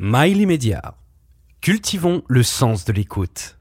[0.00, 0.94] Mail immédiat.
[1.60, 3.58] Cultivons le sens de l'écoute.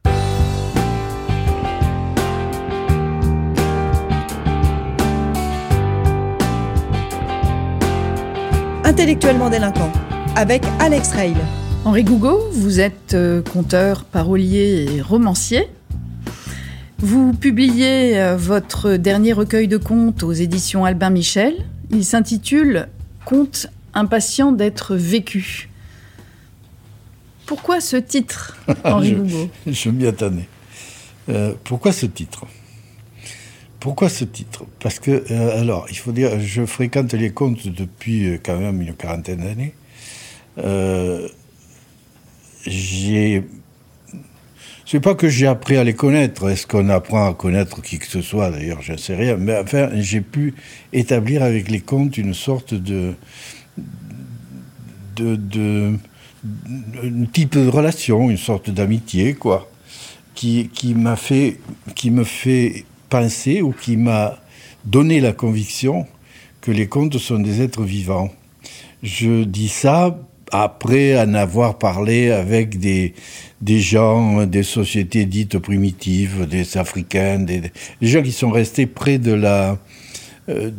[8.83, 9.91] Intellectuellement délinquant,
[10.35, 11.33] avec Alex Rail.
[11.85, 15.67] Henri Gougo, vous êtes euh, conteur, parolier et romancier.
[16.99, 21.65] Vous publiez euh, votre dernier recueil de contes aux éditions Albin Michel.
[21.89, 22.89] Il s'intitule
[23.25, 23.65] Contes
[23.95, 25.67] impatients d'être vécus.
[27.47, 29.17] Pourquoi ce titre, Henri
[29.65, 30.47] je, m'y attendais.
[31.29, 32.45] Euh, pourquoi ce titre?
[33.79, 34.65] Pourquoi ce titre?
[34.79, 38.81] Parce que, euh, alors, il faut dire, je fréquente les contes depuis euh, quand même
[38.81, 39.73] une quarantaine d'années.
[40.57, 41.27] Euh,
[42.65, 43.43] j'ai.
[44.85, 46.49] C'est pas que j'ai appris à les connaître.
[46.49, 48.51] Est-ce qu'on apprend à connaître qui que ce soit?
[48.51, 49.37] D'ailleurs, je ne sais rien.
[49.37, 50.53] Mais enfin, j'ai pu
[50.91, 53.13] établir avec les contes une sorte de,
[55.15, 55.97] de, de,
[57.03, 59.69] un type de relation, une sorte d'amitié, quoi,
[60.35, 61.59] qui, qui m'a fait,
[61.95, 64.37] qui me fait penser ou qui m'a
[64.85, 66.05] donné la conviction
[66.61, 68.31] que les contes sont des êtres vivants.
[69.03, 70.17] Je dis ça
[70.51, 73.13] après en avoir parlé avec des,
[73.61, 77.61] des gens, des sociétés dites primitives, des Africains, des,
[78.01, 79.77] des gens qui sont restés près de la,
[80.49, 80.71] euh,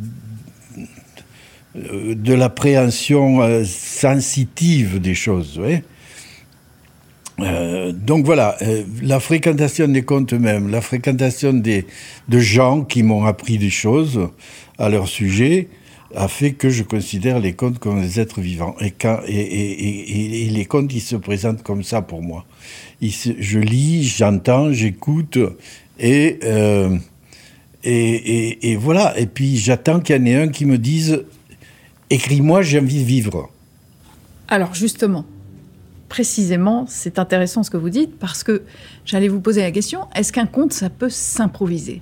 [2.15, 5.61] de l'appréhension euh, sensitive des choses.
[7.41, 11.87] Euh, donc voilà, euh, la fréquentation des contes eux-mêmes, la fréquentation des,
[12.29, 14.29] de gens qui m'ont appris des choses
[14.79, 15.69] à leur sujet,
[16.15, 18.75] a fait que je considère les contes comme des êtres vivants.
[18.81, 22.45] Et, quand, les contes, ils se présentent comme ça pour moi.
[23.01, 25.39] Je lis, j'entends, j'écoute,
[26.01, 26.97] et, euh,
[27.85, 29.19] et, voilà.
[29.19, 31.25] Et puis j'attends qu'il y en ait un qui me dise
[32.11, 33.51] Écris-moi, j'ai envie de vivre.
[34.49, 35.25] Alors justement,
[36.09, 38.63] précisément, c'est intéressant ce que vous dites, parce que
[39.05, 42.01] j'allais vous poser la question, est-ce qu'un conte, ça peut s'improviser?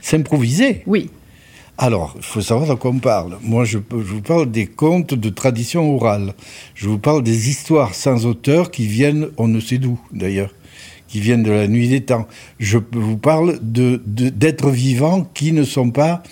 [0.00, 0.82] S'improviser?
[0.86, 1.10] Oui.
[1.78, 3.38] Alors, il faut savoir de quoi on parle.
[3.42, 6.34] Moi, je, je, vous parle des contes de tradition orale.
[6.74, 10.54] Je vous parle des histoires sans auteur qui viennent, on ne sait d'où d'ailleurs,
[11.08, 12.28] qui viennent de la nuit des temps.
[12.60, 16.22] Je vous parle d'êtres de, d'êtres vivants qui ne sont pas,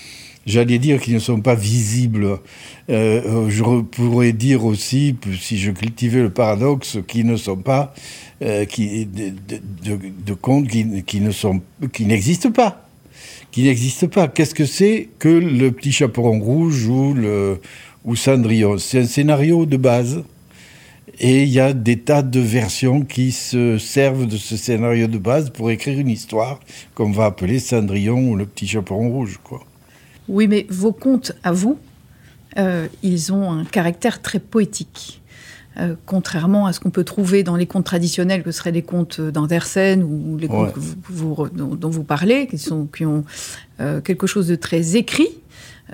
[0.46, 2.38] j'allais dire, qui ne sont pas visibles.
[2.88, 7.94] Euh, je pourrais dire aussi, si je cultivais le paradoxe, qui ne sont pas,
[8.42, 9.32] euh, qui, de,
[9.84, 11.60] de, de contes qui, ne sont,
[11.92, 12.86] qui n'existent pas
[13.50, 14.28] qui n'existe pas.
[14.28, 17.60] Qu'est-ce que c'est que le petit chaperon rouge ou, le,
[18.04, 18.78] ou Cendrillon?
[18.78, 20.22] C'est un scénario de base.
[21.22, 25.18] Et il y a des tas de versions qui se servent de ce scénario de
[25.18, 26.60] base pour écrire une histoire
[26.94, 29.38] qu'on va appeler Cendrillon ou le petit chaperon rouge.
[29.44, 29.60] Quoi.
[30.30, 31.76] Oui, mais vos contes à vous,
[32.58, 35.20] euh, ils ont un caractère très poétique.
[35.78, 39.20] Euh, contrairement à ce qu'on peut trouver dans les contes traditionnels, que seraient les contes
[39.20, 40.82] d'Andersen ou les contes ouais.
[41.08, 43.24] vous, vous, dont, dont, vous parlez, qui, sont, qui ont
[43.80, 45.28] euh, quelque chose de très écrit.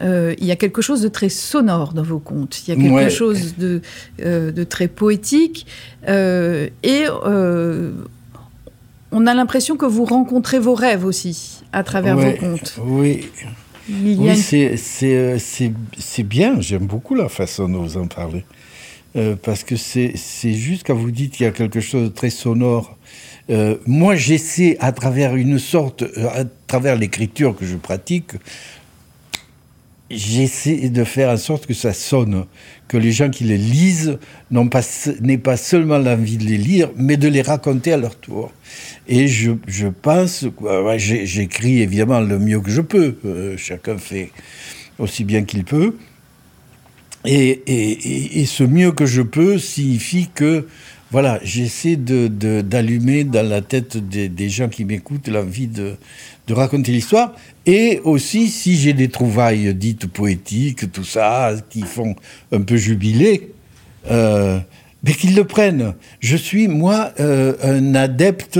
[0.02, 2.66] Euh, il y a quelque chose de très sonore dans vos contes.
[2.66, 3.10] Il y a quelque ouais.
[3.10, 3.80] chose de,
[4.18, 5.66] de, très poétique.
[6.08, 7.04] Et
[9.12, 12.76] on a l'impression que vous rencontrez vos rêves aussi à travers ouais, vos contes.
[12.84, 13.28] Oui.
[13.88, 14.34] Oui, une...
[14.76, 16.60] c'est bien.
[16.60, 18.44] J'aime beaucoup la façon dont vous en parlez.
[19.16, 20.12] Euh, parce que c'est
[20.52, 22.96] juste quand vous dites qu'il y a quelque chose de très sonore.
[23.48, 28.32] Euh, moi, j'essaie à travers une sorte, euh, à travers l'écriture que je pratique,
[30.10, 32.46] j'essaie de faire en sorte que ça sonne,
[32.88, 34.18] que les gens qui les lisent
[34.50, 34.82] n'aient pas,
[35.42, 38.52] pas seulement l'envie de les lire, mais de les raconter à leur tour.
[39.08, 40.46] Et je, je pense,
[40.96, 44.30] j'écris évidemment le mieux que je peux, euh, chacun fait
[44.98, 45.96] aussi bien qu'il peut.
[47.24, 50.68] Et, et, et, ce mieux que je peux signifie que
[51.12, 55.94] voilà, j'essaie d'allumer de, de, dans la tête des, des gens qui m'écoutent l'envie de,
[56.48, 57.32] de, raconter l'histoire.
[57.64, 62.16] Et aussi, si j'ai des trouvailles dites poétiques, tout ça, qui font
[62.50, 63.52] un peu jubiler,
[64.10, 64.58] euh,
[65.04, 65.94] mais qu'ils le prennent.
[66.18, 68.58] Je suis, moi, euh, un adepte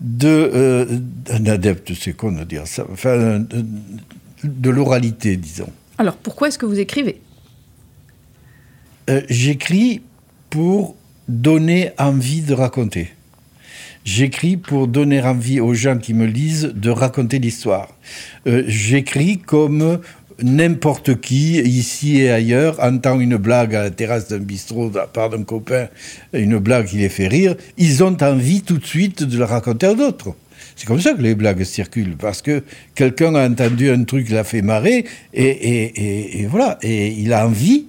[0.00, 0.26] de...
[0.28, 0.86] Euh,
[1.30, 3.64] un adepte, c'est con de dire ça, enfin, de,
[4.42, 5.70] de l'oralité, disons.
[5.98, 7.20] Alors, pourquoi est-ce que vous écrivez?
[9.28, 10.02] J'écris
[10.50, 10.96] pour
[11.28, 13.10] donner envie de raconter.
[14.04, 17.88] J'écris pour donner envie aux gens qui me lisent de raconter l'histoire.
[18.46, 19.98] Euh, j'écris comme
[20.42, 25.06] n'importe qui, ici et ailleurs, entend une blague à la terrasse d'un bistrot de la
[25.06, 25.88] part d'un copain,
[26.32, 29.86] une blague qui les fait rire, ils ont envie tout de suite de la raconter
[29.86, 30.34] à d'autres.
[30.76, 32.62] C'est comme ça que les blagues circulent, parce que
[32.94, 37.86] quelqu'un a entendu un truc l'a fait marrer, et, et, voilà, et il a envie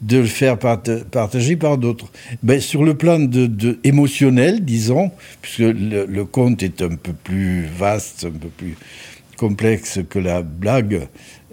[0.00, 2.06] de le faire partager par d'autres.
[2.42, 5.10] Ben, sur le plan de, émotionnel, disons,
[5.42, 8.76] puisque le, conte est un peu plus vaste, un peu plus
[9.36, 11.08] complexe que la blague,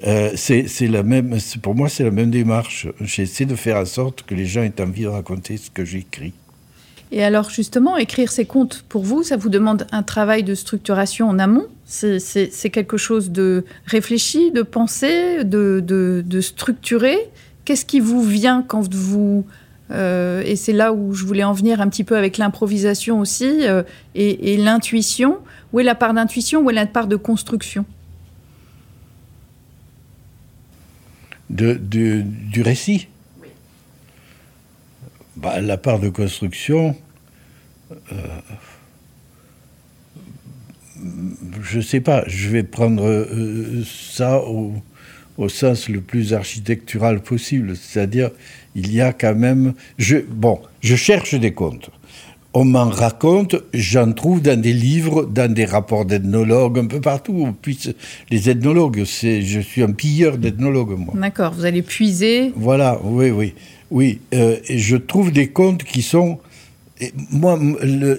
[0.05, 1.37] euh, c'est la même.
[1.61, 2.87] Pour moi, c'est la même démarche.
[3.01, 6.33] J'essaie de faire en sorte que les gens aient envie de raconter ce que j'écris.
[7.11, 11.29] Et alors justement, écrire ces contes, pour vous, ça vous demande un travail de structuration
[11.29, 11.67] en amont?
[11.85, 17.17] C'est quelque chose de réfléchi, de pensé, de, de, structuré?
[17.65, 19.45] Qu'est-ce qui vous vient quand vous...
[19.91, 23.67] Euh, et c'est là où je voulais en venir un petit peu avec l'improvisation aussi
[23.67, 23.83] euh,
[24.15, 25.39] et, l'intuition.
[25.73, 27.85] Où est la part d'intuition Où est la part de construction?
[31.49, 33.07] De, Du récit?
[35.35, 36.95] Bah, la part de construction,
[38.11, 38.39] euh,
[41.61, 44.73] je ne sais pas, je vais prendre euh, ça au,
[45.49, 48.31] sens le plus architectural possible, c'est-à-dire
[48.75, 51.89] il y a quand même, je, bon, je cherche des contes.
[52.53, 57.53] On m'en raconte, j'en trouve dans des livres, dans des rapports d'ethnologues, un peu partout.
[57.61, 57.77] Puis
[58.31, 61.13] les ethnologues, c'est, je suis un pilleur d'ethnologues, moi.
[61.17, 62.53] D'accord, vous allez puiser.
[62.55, 63.53] Voilà, oui, oui.
[63.91, 66.39] Oui, euh, et je trouve des contes qui sont.
[67.29, 67.59] moi,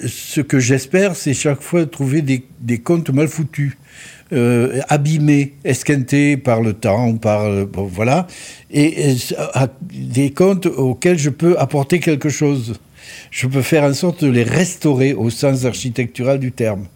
[0.06, 3.76] ce que j'espère, c'est chaque fois trouver des, des contes mal foutus,
[4.32, 7.48] euh, abîmés, esquintés par le temps, par.
[7.74, 8.26] voilà.
[8.70, 9.16] Et, et
[9.92, 12.74] des contes auxquels je peux apporter quelque chose
[13.30, 16.86] je peux faire en sorte de les restaurer au sens architectural du terme.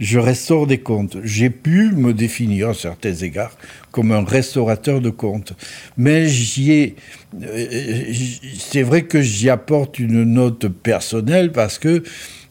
[0.00, 1.16] Je restaure des contes.
[1.22, 3.56] J'ai pu me définir à certains égards
[3.90, 5.52] comme un restaurateur de contes.
[5.96, 6.96] Mais j'y ai,
[7.42, 8.12] euh,
[8.58, 12.02] c'est vrai que j'y apporte une note personnelle parce que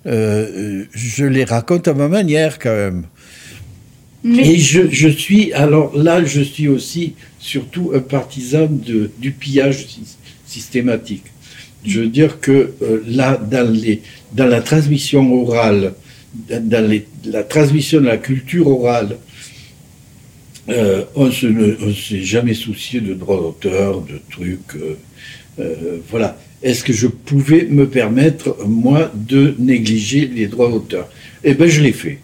[0.05, 3.03] euh, je les raconte à ma manière quand même.
[4.25, 9.85] Et je, je, suis, alors là, je suis aussi surtout un partisan de, du pillage
[10.45, 11.25] systématique.
[11.85, 15.93] Je veux dire que euh, là, dans, les, dans la transmission orale,
[16.49, 19.17] dans les, la transmission de la culture orale,
[20.69, 24.75] euh, on ne s'est jamais soucié de droits d'auteur, de trucs.
[24.75, 24.95] Euh,
[25.59, 26.37] euh, voilà.
[26.61, 31.09] Est-ce que je pouvais me permettre, moi, de négliger les droits d'auteur?
[31.43, 32.19] Eh bien, je l'ai fait.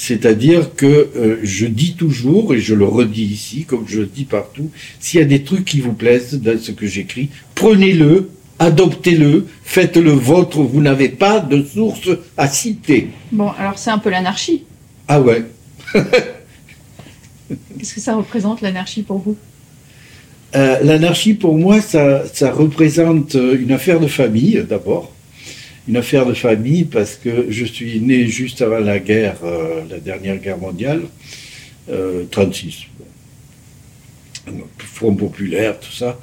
[0.00, 0.86] C'est-à-dire que
[1.16, 5.18] euh, je dis toujours, et je le redis ici, comme je le dis partout, s'il
[5.18, 8.30] y a des trucs qui vous plaisent dans ce que j'écris, prenez-le,
[8.60, 13.08] adoptez-le, faites-le vôtre, vous n'avez pas de source à citer.
[13.32, 14.62] Bon, alors c'est un peu l'anarchie.
[15.08, 15.44] Ah ouais.
[17.76, 19.36] Qu'est-ce que ça représente l'anarchie pour vous?
[20.54, 22.22] Euh, L'anarchie pour moi, ça,
[22.52, 25.12] représente une affaire de famille d'abord.
[25.88, 29.98] Une affaire de famille parce que je suis né juste avant la guerre, euh, la
[29.98, 31.02] dernière guerre mondiale,
[32.30, 32.86] 36.
[34.48, 36.18] Euh, Front populaire, tout ça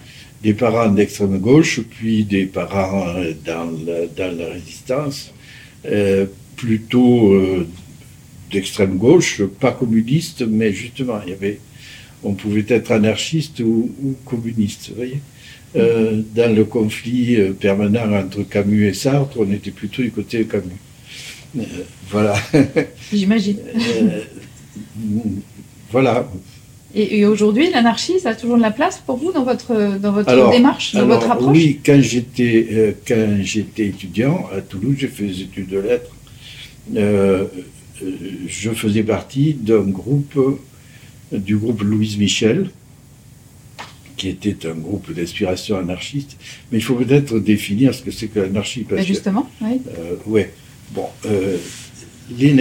[0.46, 3.72] des parents d'extrême gauche, puis des parents euh, dans
[4.18, 5.34] la, résistance,
[5.88, 7.34] euh, plutôt
[8.52, 11.60] d'extrême gauche, pas communiste, mais justement, il y avait,
[12.24, 15.20] on pouvait être anarchiste ou, communiste, vous voyez.
[15.74, 21.66] dans le conflit permanent entre Camus et Sartre, on était plutôt du côté de Camus.
[22.10, 22.36] voilà.
[23.14, 23.58] J'imagine.
[25.92, 26.28] voilà.
[26.98, 30.52] Et, aujourd'hui, l'anarchie, ça a toujours de la place pour vous dans votre, dans votre
[30.52, 31.52] démarche, dans votre approche?
[31.52, 36.16] Oui, quand j'étais, euh, quand j'étais étudiant à Toulouse, j'ai fait des études de lettres.
[36.96, 37.44] Euh,
[38.02, 38.12] euh,
[38.48, 40.40] je faisais partie d'un groupe,
[41.32, 42.70] du groupe Louise Michel,
[44.18, 46.38] qui était un groupe d'inspiration anarchiste.
[46.72, 48.86] Mais il faut peut-être définir ce que c'est que l'anarchie.
[48.90, 49.82] Ben justement, oui.
[50.26, 50.54] ouais.
[50.94, 51.08] Bon,
[52.38, 52.54] les,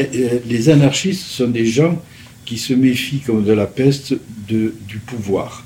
[0.47, 2.03] les anarchistes sont des gens
[2.45, 4.15] qui se méfie comme de la peste
[4.49, 5.65] de, du pouvoir,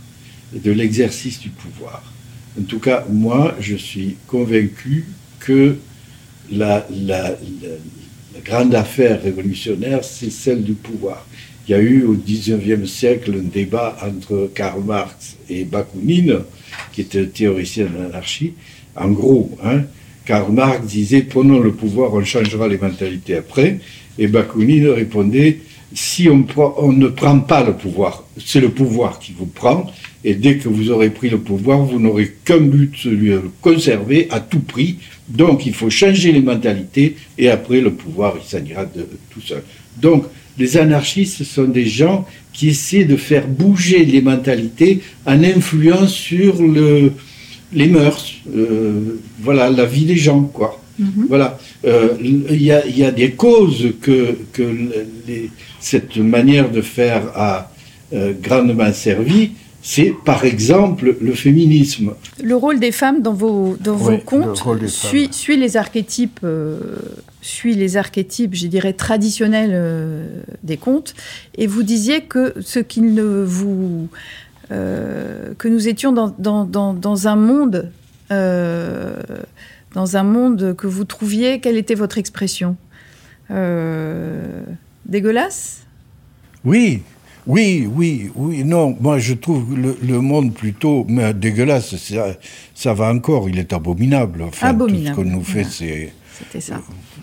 [0.52, 2.12] de l'exercice du pouvoir.
[2.58, 5.06] En tout cas, moi, je suis convaincu
[5.40, 5.76] que
[6.50, 7.36] la, la,
[8.44, 11.26] grande affaire révolutionnaire, c'est celle du pouvoir.
[11.68, 16.38] Il y a eu au XIXe siècle un débat entre Karl Marx et Bakounine,
[16.92, 18.54] qui était un théoricien de l'anarchie.
[18.96, 19.82] En gros, hein,
[20.24, 23.80] Karl Marx disait prenons le pouvoir, on changera les mentalités après.
[24.18, 25.58] Et Bakounine répondait
[25.94, 29.90] si on, ne prend pas le pouvoir, c'est le pouvoir qui vous prend,
[30.24, 33.50] et dès que vous aurez pris le pouvoir, vous n'aurez qu'un but, celui de le
[33.62, 34.98] conserver à tout prix.
[35.28, 39.62] Donc il faut changer les mentalités, et après le pouvoir, il s'en de, tout seul.
[39.96, 40.24] Donc
[40.58, 46.60] les anarchistes sont des gens qui essaient de faire bouger les mentalités en influant sur
[46.60, 47.12] le,
[47.72, 50.80] les mœurs, euh, voilà, la vie des gens, quoi.
[50.98, 51.26] Mhm.
[51.28, 54.36] Voilà, euh, il y, a, des causes que,
[55.80, 57.70] cette manière de faire a
[58.12, 59.52] euh, grandement servi.
[59.82, 62.12] c'est par exemple le féminisme.
[62.42, 66.78] Le rôle des femmes dans vos, dans vos contes suit, suit, les archétypes, euh,
[67.40, 70.26] suit les archétypes, je dirais, traditionnels euh,
[70.62, 71.14] des contes.
[71.56, 74.08] Et vous disiez que ce qu'il ne vous.
[74.70, 77.90] Euh, que nous étions dans, dans, dans, dans un monde.
[79.94, 81.60] Dans un monde que vous trouviez.
[81.60, 82.76] Quelle était votre expression
[85.06, 85.86] Dégueulasse
[86.64, 87.02] Oui,
[87.48, 92.36] oui, oui, oui, non, moi je trouve le, monde plutôt mais dégueulasse, ça,
[92.74, 94.42] ça, va encore, il est abominable.
[94.42, 95.16] Enfin, abominable.
[95.16, 96.12] Tout ce qu'on nous fait, c'est...
[96.38, 96.82] C'était ça.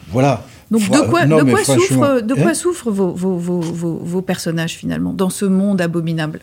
[0.09, 0.43] Voilà.
[0.71, 4.73] Donc de quoi, de quoi, souffrent, de quoi hein souffrent vos, vos, vos, vos, personnages
[4.73, 6.41] finalement, dans ce monde abominable?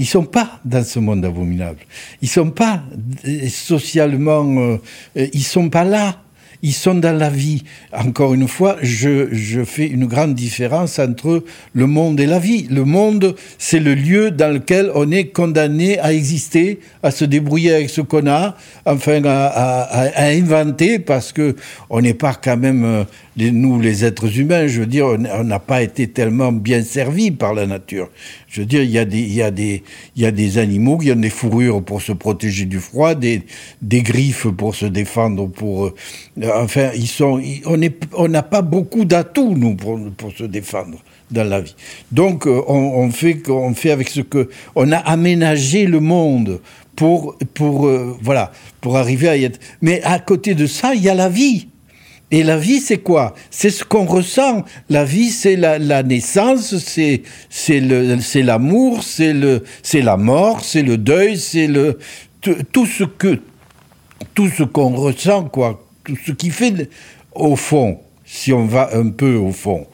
[0.00, 1.80] Ils sont pas dans ce monde abominable.
[2.22, 2.82] Ils sont pas
[3.26, 4.78] euh, socialement,
[5.14, 6.22] euh, ils sont pas là
[6.62, 7.64] ils sont dans la vie.
[7.92, 12.66] Encore une fois, je, fais une grande différence entre le monde et la vie.
[12.70, 17.74] Le monde, c'est le lieu dans lequel on est condamné à exister, à se débrouiller
[17.74, 21.56] avec ce qu'on a, enfin à, inventer, parce que
[21.88, 23.04] on n'est pas quand même euh,
[23.36, 27.54] nous, les êtres humains, je veux dire, on n'a pas été tellement bien servis par
[27.54, 28.10] la nature.
[28.48, 29.80] Je veux dire, il y a des, il
[30.16, 33.42] il y a des animaux qui ont des fourrures pour se protéger du froid, des,
[33.80, 35.94] des griffes pour se défendre, pour, euh,
[36.56, 37.40] enfin, ils sont,
[38.14, 39.98] on n'a pas beaucoup d'atouts, nous, pour,
[40.36, 40.98] se défendre
[41.30, 41.74] dans la vie.
[42.12, 46.60] Donc, euh, on, fait, avec ce que, on a aménagé le monde
[46.96, 49.60] pour, pour, euh, voilà, pour arriver à y être.
[49.82, 51.68] Mais à côté de ça, il y a la vie.
[52.32, 53.34] Et la vie, c'est quoi?
[53.50, 54.64] C'est ce qu'on ressent.
[54.88, 60.96] La vie, c'est la, naissance, c'est c'est l'amour, c'est le c'est la mort, c'est le
[60.96, 61.98] deuil, c'est le
[62.40, 63.40] tout ce que
[64.34, 65.82] tout ce qu'on ressent, quoi.
[66.16, 66.88] Tout ce qui fait
[67.32, 69.86] au fond, si on va un peu au fond,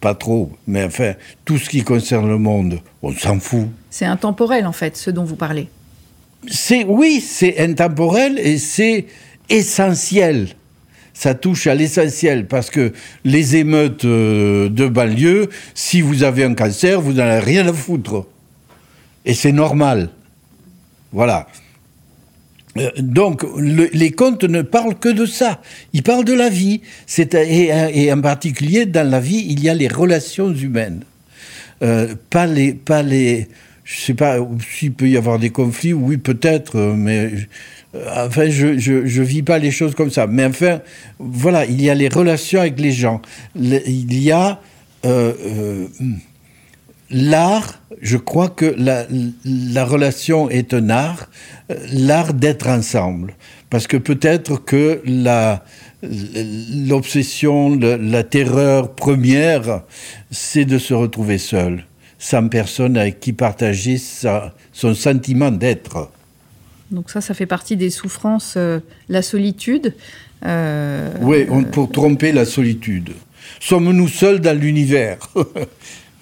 [0.00, 3.68] pas trop, mais enfin tout ce qui concerne le monde, on s'en fout.
[3.90, 5.68] C'est intemporel en fait, ce dont vous parlez.
[6.48, 9.06] C'est oui, c'est intemporel et c'est
[9.48, 10.54] essentiel
[11.20, 16.54] ça touche à l'essentiel parce que les émeutes euh, de banlieue, si vous avez un
[16.54, 18.24] cancer, vous n'en avez rien à foutre.
[19.26, 20.08] Et c'est normal.
[21.12, 21.46] Voilà.
[22.76, 25.60] Euh, donc, les contes ne parlent que de ça.
[25.92, 26.82] Ils parlent de la vie.
[27.18, 31.02] Et, en particulier, dans la vie, il y a les relations humaines.
[31.82, 33.48] Euh, pas les, pas les,
[33.84, 34.36] je sais pas
[34.76, 37.32] s'il peut y avoir des conflits, oui peut-être, mais
[37.94, 40.26] euh, enfin, je, je, vis pas les choses comme ça.
[40.26, 40.80] Mais enfin,
[41.18, 43.20] voilà, il y a les relations avec les gens.
[43.56, 44.60] il y a
[45.04, 45.86] euh, euh,
[47.10, 47.80] l'art.
[48.00, 49.06] Je crois que la,
[49.44, 51.28] la, relation est un art,
[51.92, 53.34] l'art d'être ensemble.
[53.68, 55.62] Parce que peut-être que la
[56.02, 59.82] l'obsession, la terreur première,
[60.30, 61.84] c'est de se retrouver seul,
[62.18, 66.10] sans personne avec qui partager sa, son sentiment d'être.
[66.90, 69.94] Donc ça, ça fait partie des souffrances, euh, la solitude.
[70.44, 73.10] Euh, oui, pour tromper la solitude.
[73.60, 75.18] Sommes-nous seuls dans l'univers?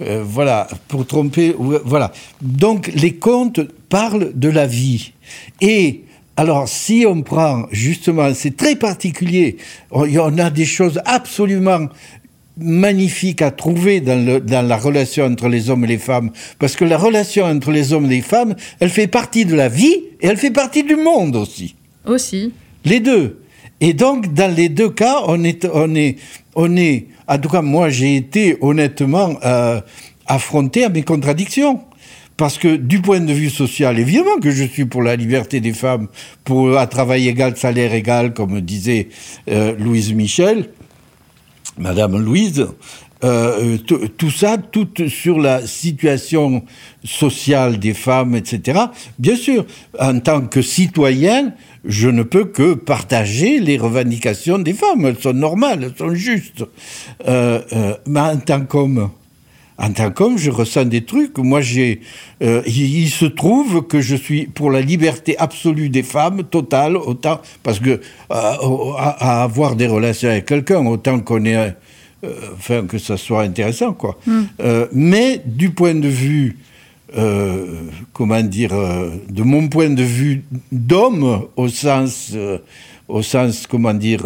[0.01, 1.55] euh, Voilà, pour tromper.
[1.59, 2.13] Voilà.
[2.41, 5.13] Donc les contes parlent de la vie.
[5.61, 6.05] Et
[6.37, 9.57] alors, si on prend justement, c'est très particulier,
[9.91, 11.89] on a des choses absolument
[12.57, 16.31] magnifique à trouver dans, le, dans, la relation entre les hommes et les femmes.
[16.59, 19.69] Parce que la relation entre les hommes et les femmes, elle fait partie de la
[19.69, 21.75] vie et elle fait partie du monde aussi.
[22.07, 22.53] Aussi.
[22.85, 23.41] Les deux.
[23.81, 26.17] Et donc, dans les deux cas, on est, on est,
[26.55, 29.81] on est, en tout cas, moi, j'ai été honnêtement euh,
[30.27, 31.81] affronté à mes contradictions.
[32.37, 35.73] Parce que du point de vue social, évidemment que je suis pour la liberté des
[35.73, 36.07] femmes,
[36.45, 39.09] pour un travail égal, salaire égal, comme disait
[39.51, 40.71] euh, Louise Michel.
[41.79, 42.69] Madame Louise,
[43.25, 46.63] euh, tout ça, tout sur la situation
[47.05, 48.81] sociale des femmes, etc.
[49.19, 49.67] Bien sûr,
[49.99, 51.53] en tant que citoyen,
[51.85, 55.07] je ne peux que partager les revendications des femmes.
[55.07, 56.65] Elles sont normales, elles sont justes.
[57.27, 59.11] Euh, euh, mais en tant qu'homme,
[59.79, 61.39] en tant qu'homme, je ressens des trucs.
[61.39, 62.01] Moi, j'ai,
[62.43, 67.41] euh, il, se trouve que je suis pour la liberté absolue des femmes, totale, autant
[67.63, 71.71] parce que euh, à, avoir des relations avec quelqu'un, autant qu'on est, euh,
[72.55, 74.19] enfin que ça soit intéressant, quoi.
[74.27, 74.45] Hmm.
[74.93, 76.59] mais du point de vue,
[78.13, 78.75] comment dire,
[79.29, 82.37] de mon point de vue d'homme, au sens,
[83.09, 84.25] au sens, comment dire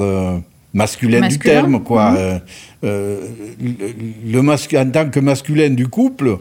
[0.75, 2.15] masculin, du terme, quoi.
[2.17, 2.39] Euh,
[2.85, 3.21] euh,
[4.25, 6.39] le, en tant que masculin du couple,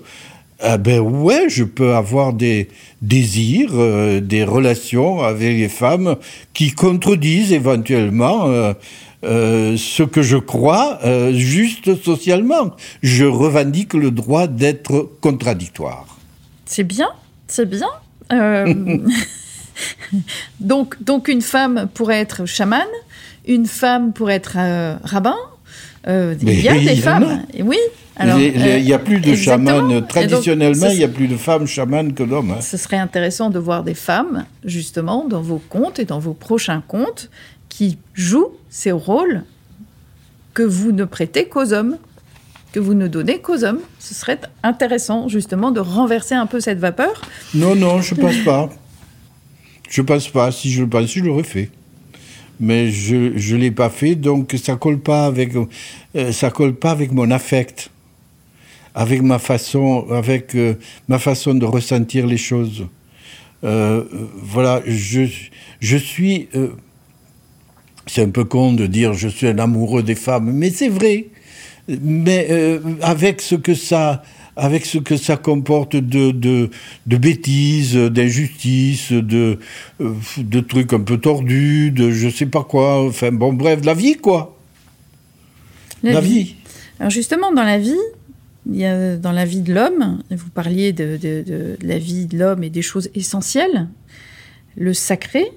[0.63, 2.69] eh ben ouais, je peux avoir des
[3.01, 6.15] désirs, euh, des relations avec les femmes
[6.53, 8.73] qui contredisent éventuellement
[9.23, 10.99] ce que je crois
[11.31, 12.75] juste socialement.
[13.03, 16.17] Je revendique le droit d'être contradictoire.
[16.65, 17.09] C'est bien,
[17.47, 17.89] c'est bien.
[18.31, 18.97] Euh,
[20.59, 22.81] donc, donc une femme pourrait être chamane,
[23.47, 25.35] une femme pourrait être euh, rabbin.
[26.08, 27.43] Euh, il y a des femmes.
[27.63, 27.77] Oui.
[28.20, 30.05] il n'y a plus de chamanes.
[30.08, 32.51] Traditionnellement, il y a plus de femmes chamanes que d'hommes.
[32.51, 32.62] Hein.
[32.62, 36.81] Ce serait intéressant de voir des femmes, justement, dans vos contes et dans vos prochains
[36.88, 37.29] contes,
[37.70, 39.43] qui jouent ces rôles
[40.53, 41.98] que vous ne prêtez qu'aux hommes
[42.72, 43.81] que vous ne donnez qu'aux hommes.
[44.00, 47.22] Ce serait intéressant justement de renverser un peu cette vapeur.
[47.53, 48.70] Non, non, je ne pense pas.
[49.89, 50.51] Je ne pense pas.
[50.51, 51.70] Si je le pensais, je l'aurais fait.
[52.63, 55.53] Mais je ne l'ai pas fait, donc ça colle pas avec
[56.15, 57.89] euh, ça colle pas avec mon affect,
[58.93, 60.75] avec ma façon, avec euh,
[61.07, 62.85] ma façon de ressentir les choses.
[63.63, 64.03] Euh,
[64.35, 65.23] voilà, je,
[65.79, 66.49] je suis.
[68.05, 71.27] c'est un peu con de dire je suis un amoureux des femmes, mais c'est vrai
[71.87, 74.21] mais avec ce que ça
[74.61, 76.69] avec ce que ça comporte de, de,
[77.07, 79.57] de bêtises, d'injustices, de,
[79.99, 83.95] euh, de trucs un peu tordus, de je sais pas quoi, enfin bon bref, la
[83.95, 84.55] vie quoi.
[86.03, 86.55] La, vie.
[86.99, 88.05] Alors justement, dans la vie,
[88.69, 92.27] il y a, dans la vie de l'homme, vous parliez de, de, de la vie
[92.27, 93.87] de l'homme et des choses essentielles.
[94.77, 95.51] Le sacré,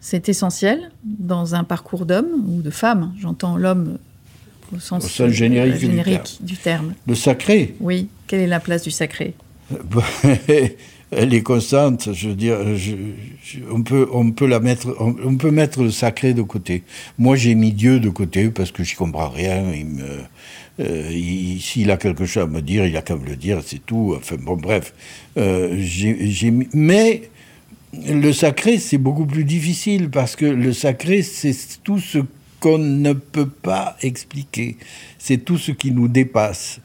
[0.00, 3.14] c'est essentiel dans un parcours d'homme ou de femme.
[3.18, 3.96] J'entends l'homme
[4.74, 6.92] au sens, générique, du, terme.
[7.06, 8.08] Le sacré Oui.
[8.30, 9.34] Quelle est la place du sacré
[11.10, 12.10] Elle est constante.
[12.12, 12.58] Je dire,
[13.72, 16.84] on, peut, on, peut la mettre, on, peut mettre le sacré de côté.
[17.18, 19.64] Moi, j'ai mis Dieu de côté parce que je comprends rien.
[20.78, 23.84] Euh, S'il a quelque chose à me dire, il a qu'à me le dire, c'est
[23.84, 24.14] tout.
[24.16, 24.94] Enfin, bon, bref.
[25.36, 25.84] Euh,
[26.72, 27.22] mais
[27.92, 32.18] le sacré, c'est beaucoup plus difficile parce que le sacré, c'est tout ce
[32.60, 34.76] qu'on ne peut pas expliquer.
[35.18, 36.80] C'est tout ce qui nous dépasse.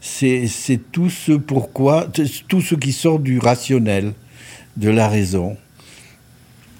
[0.00, 0.48] C'est
[0.92, 2.08] tout ce pourquoi,
[2.48, 4.12] tout ce qui sort du rationnel,
[4.76, 5.56] de la raison.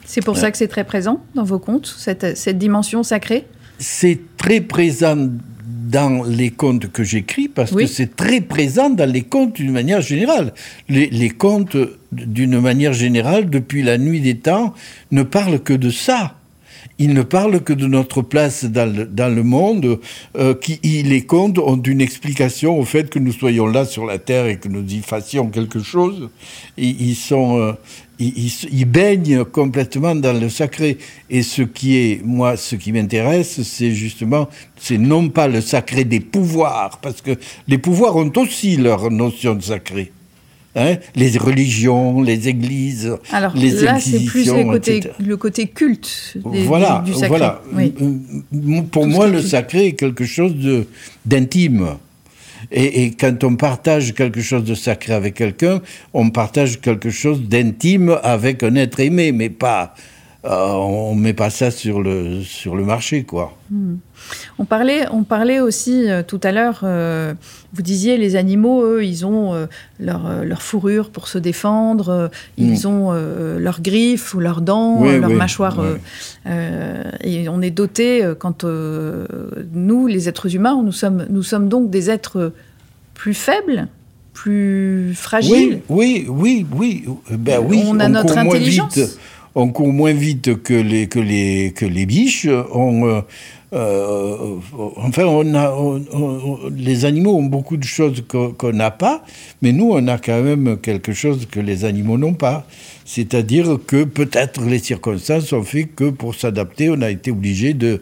[0.06, 3.46] C'est pour ça que c'est très présent dans vos contes, cette, cette dimension sacrée?
[3.78, 5.28] C'est très présent
[5.90, 10.00] dans les contes que j'écris parce que c'est très présent dans les contes d'une manière
[10.00, 10.52] générale.
[10.88, 11.76] Les, les contes,
[12.12, 14.74] d'une manière générale, depuis la nuit des temps,
[15.10, 16.39] ne parlent que de ça
[17.00, 19.98] il ne parle que de notre place dans le, monde,
[20.36, 24.18] euh, qui, les contes ont une explication au fait que nous soyons là sur la
[24.18, 26.28] Terre et que nous y fassions quelque chose.
[26.76, 27.72] ils, euh,
[28.18, 30.98] ils, baignent complètement dans le sacré.
[31.30, 36.04] Et ce qui est, moi, ce qui m'intéresse, c'est justement, c'est non pas le sacré
[36.04, 37.30] des pouvoirs, parce que
[37.66, 40.12] les pouvoirs ont aussi leur notion de sacré.
[40.76, 46.36] Hein, les religions, les églises, Alors, les là, c'est plus le côté, le côté culte
[46.44, 47.28] voilà, du, sacré.
[47.28, 47.62] Voilà.
[48.92, 50.54] Pour moi, le sacré est quelque chose
[51.26, 51.96] d'intime.
[52.70, 55.80] Et, et, quand on partage quelque chose de sacré avec quelqu'un,
[56.14, 59.94] on partage quelque chose d'intime avec un être aimé, mais pas
[60.46, 63.58] euh, on met pas ça sur le, sur le marché, quoi.
[63.70, 63.96] Hmm.
[64.58, 67.34] On, parlait, on parlait aussi euh, tout à l'heure, euh,
[67.74, 72.86] vous disiez, les animaux, eux, ils ont leur, leur, fourrure pour se défendre, ils hmm.
[72.86, 73.12] ont
[73.58, 75.84] leurs griffes ou leurs dents, leurs mâchoires.
[76.46, 82.08] et on est doté, quand nous, les êtres humains, nous sommes, nous sommes donc des
[82.08, 82.52] êtres
[83.14, 83.88] plus faibles
[84.32, 85.82] plus fragiles.
[85.90, 87.36] Oui, oui, oui, oui.
[87.36, 89.18] Ben oui on a notre intelligence
[89.54, 92.48] on court moins vite que les, que les, que les biches.
[92.72, 93.20] On, euh,
[93.72, 94.56] euh,
[94.96, 95.72] enfin, on a,
[96.76, 99.24] les animaux ont beaucoup de choses qu'on n'a pas,
[99.62, 102.66] mais nous, on a quand même quelque chose que les animaux n'ont pas.
[103.04, 108.00] C'est-à-dire que peut-être les circonstances ont fait que pour s'adapter, on a été obligé de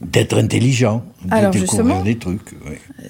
[0.00, 2.56] d'être intelligent, de découvrir des trucs.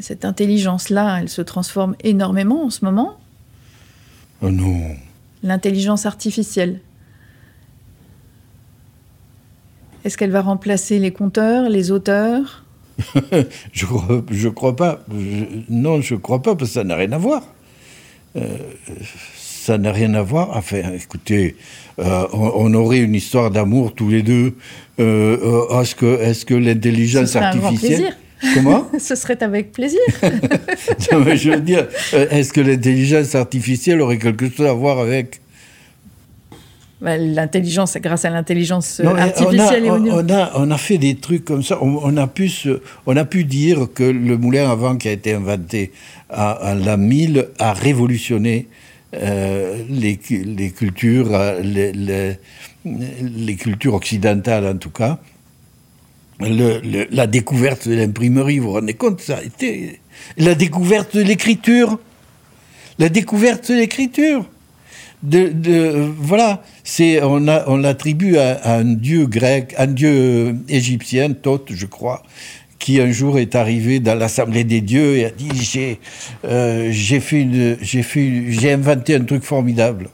[0.01, 3.17] Cette intelligence-là, elle se transforme énormément en ce moment?
[4.43, 4.79] Oh non.
[5.43, 6.81] L'intelligence artificielle.
[10.05, 12.65] Est-ce qu'elle va remplacer les conteurs, les auteurs
[13.73, 14.23] je, crois,
[14.55, 15.01] crois pas.
[15.69, 17.43] non, je crois pas, parce que ça n'a rien à voir.
[18.37, 18.57] Euh,
[19.37, 20.57] ça n'a rien à voir.
[20.57, 21.57] Enfin, écoutez,
[21.99, 24.55] euh, on, aurait une histoire d'amour tous les deux.
[25.01, 28.17] Euh, est-ce que, est que l'intelligence artificielle...
[28.55, 30.01] Comment Ce serait avec plaisir.
[30.99, 35.41] je veux dire, est-ce que l'intelligence artificielle aurait quelque chose à voir avec
[37.03, 39.85] l'intelligence, grâce à l'intelligence artificielle.
[39.87, 41.79] On a, on, a, on a, fait des trucs comme ça.
[41.83, 42.51] On, a pu
[43.07, 45.93] on a pu dire que le moulin à vent qui a été inventé
[46.31, 48.69] à, la mille a révolutionné
[49.15, 51.93] euh, les, les, cultures, euh, les,
[52.85, 55.19] les, cultures occidentales en tout cas.
[56.41, 60.01] Le, la découverte de l'imprimerie, vous vous rendez compte, ça a été
[60.39, 61.99] la découverte de l'écriture.
[62.99, 64.45] La découverte de l'écriture
[65.23, 72.23] voilà, c'est on, on l'attribue à, un dieu grec, un dieu égyptien, Thoth, je crois,
[72.83, 76.01] qui un jour est arrivé dans l'assemblée des dieux et a dit j'ai
[76.45, 77.47] euh, j'ai fait
[77.81, 80.09] j'ai fait j'ai inventé un truc formidable.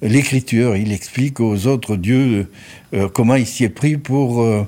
[0.00, 2.46] L'écriture, il explique aux autres dieux
[2.94, 4.66] euh, comment il s'y est pris pour euh,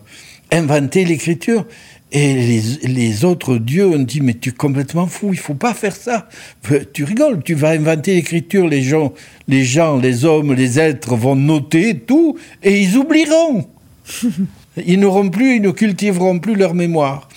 [0.52, 1.64] inventer l'écriture.
[2.12, 5.74] Et les, les, autres dieux ont dit, mais tu es complètement fou, il faut pas
[5.74, 6.28] faire ça.
[6.92, 9.12] Tu rigoles, tu vas inventer l'écriture, les gens,
[9.46, 13.68] les gens, les hommes, les êtres vont noter tout et ils oublieront.
[14.86, 17.28] ils n'auront plus, ils ne cultiveront plus leur mémoire.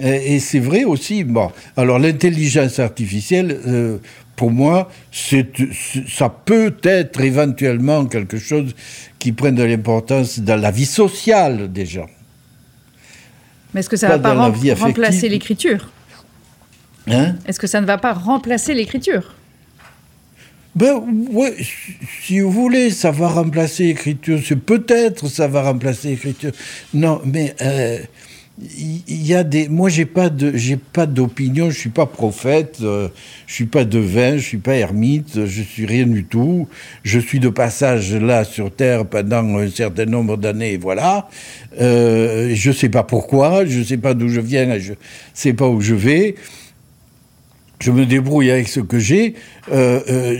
[0.00, 1.24] Et, c'est vrai aussi.
[1.24, 3.98] Bon, alors l'intelligence artificielle, euh,
[4.34, 8.74] pour moi, ça peut être éventuellement quelque chose
[9.18, 12.08] qui prenne de l'importance dans la vie sociale des gens.
[13.76, 15.90] Mais est-ce que ça ne va pas remplacer l'écriture
[17.08, 19.34] hein Est-ce que ça ne va pas remplacer l'écriture
[20.74, 21.54] ben ouais,
[22.22, 24.38] si vous voulez, ça va remplacer l'écriture.
[24.42, 26.52] C'est peut-être ça va remplacer l'écriture.
[26.94, 27.98] Non, mais euh,
[28.58, 32.78] il y a des moi j'ai pas de j'ai pas d'opinion je suis pas prophète
[32.80, 33.08] euh,
[33.46, 36.66] je suis pas devin je suis pas ermite je suis rien du tout.
[37.02, 41.28] Je suis de passage là sur terre pendant un certain nombre d'années voilà.
[41.80, 44.94] Euh, je sais pas pourquoi je sais pas d'où je viens je
[45.34, 46.34] sais pas où je vais
[47.78, 49.34] je me débrouille avec ce que j'ai.
[49.70, 50.38] Euh, euh,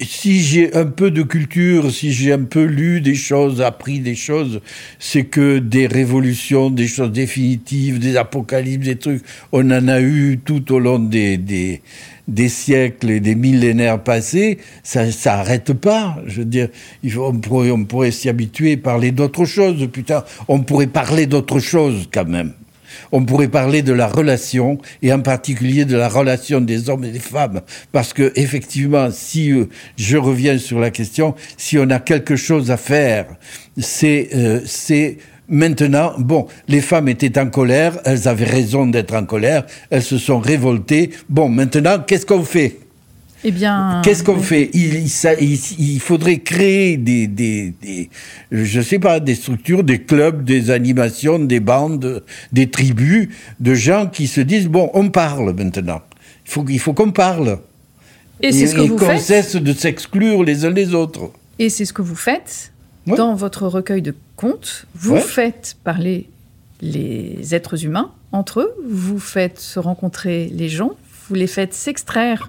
[0.00, 4.14] si j'ai un peu de culture, si j'ai un peu lu des choses, appris des
[4.14, 4.60] choses,
[4.98, 9.22] c'est que des révolutions, des choses définitives, des apocalypses, des trucs,
[9.52, 15.04] on en a eu tout au long des, des, siècles et des millénaires passés, ça
[15.26, 16.16] n'arrête pas.
[16.26, 16.68] Je veux dire,
[17.18, 19.88] on pourrait, s'y habituer, parler d'autre chose.
[19.92, 22.52] Putain, on pourrait parler d'autre chose quand même
[23.12, 27.10] on pourrait parler de la relation, et en particulier de la relation des hommes et
[27.10, 27.60] des femmes.
[27.92, 32.70] Parce que, effectivement, si euh, je reviens sur la question, si on a quelque chose
[32.70, 33.26] à faire,
[33.78, 35.18] c'est, euh, c'est
[35.50, 40.18] Maintenant, bon, les femmes étaient en colère, elles avaient raison d'être en colère, elles se
[40.18, 41.10] sont révoltées.
[41.30, 42.76] Bon, maintenant, qu'est-ce qu'on fait?
[43.44, 44.70] Eh bien, qu'est-ce qu'on fait?
[44.72, 45.06] Il,
[45.78, 48.10] il, faudrait créer des, des, des,
[48.50, 53.28] je sais pas, des structures, des clubs, des animations, des bandes, des tribus
[53.60, 56.02] de gens qui se disent bon, on parle maintenant.
[56.46, 57.58] Il faut, il faut qu'on parle.
[58.40, 61.30] Et qu'on cesse de s'exclure les uns les autres.
[61.58, 62.72] Et c'est ce que vous faites
[63.06, 64.86] dans votre recueil de contes.
[64.94, 66.28] Vous faites parler
[66.80, 68.74] les êtres humains entre eux.
[68.88, 70.92] Vous faites se rencontrer les gens.
[71.28, 72.48] Vous les faites s'extraire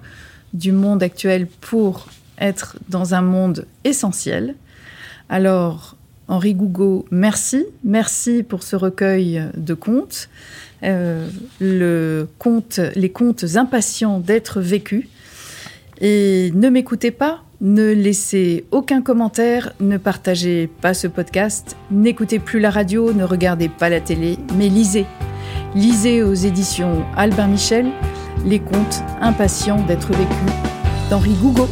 [0.52, 2.08] du monde actuel pour
[2.38, 4.54] être dans un monde essentiel.
[5.28, 5.96] Alors,
[6.28, 7.64] Henri Gougaud, merci.
[7.84, 10.28] Merci pour ce recueil de contes.
[10.82, 11.28] Euh,
[11.60, 15.06] les contes impatients d'être vécus.
[16.00, 22.58] Et ne m'écoutez pas, ne laissez aucun commentaire, ne partagez pas ce podcast, n'écoutez plus
[22.58, 25.04] la radio, ne regardez pas la télé, mais lisez.
[25.74, 27.86] Lisez aux éditions Albin Michel
[28.44, 30.52] les contes impatients d'être vécus
[31.10, 31.68] d'Henri Gougaud.